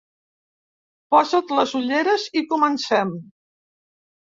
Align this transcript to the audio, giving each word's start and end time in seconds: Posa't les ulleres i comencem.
Posa't 1.15 1.53
les 1.59 1.75
ulleres 1.81 2.27
i 2.43 2.45
comencem. 2.55 3.15